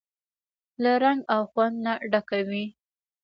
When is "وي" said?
2.47-2.65